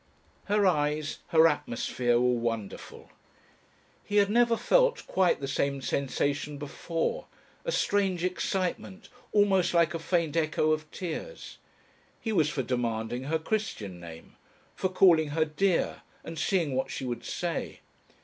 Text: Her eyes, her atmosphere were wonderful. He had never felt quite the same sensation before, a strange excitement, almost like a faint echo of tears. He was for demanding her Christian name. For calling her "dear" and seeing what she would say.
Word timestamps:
Her 0.45 0.65
eyes, 0.65 1.19
her 1.27 1.47
atmosphere 1.47 2.19
were 2.19 2.31
wonderful. 2.39 3.11
He 4.03 4.15
had 4.15 4.31
never 4.31 4.57
felt 4.57 5.05
quite 5.05 5.39
the 5.39 5.47
same 5.47 5.79
sensation 5.79 6.57
before, 6.57 7.27
a 7.65 7.71
strange 7.71 8.23
excitement, 8.23 9.09
almost 9.31 9.75
like 9.75 9.93
a 9.93 9.99
faint 9.99 10.35
echo 10.35 10.71
of 10.71 10.89
tears. 10.89 11.59
He 12.19 12.31
was 12.31 12.49
for 12.49 12.63
demanding 12.63 13.25
her 13.25 13.37
Christian 13.37 13.99
name. 13.99 14.35
For 14.73 14.89
calling 14.89 15.27
her 15.37 15.45
"dear" 15.45 16.01
and 16.23 16.39
seeing 16.39 16.73
what 16.73 16.89
she 16.89 17.05
would 17.05 17.23
say. 17.23 17.81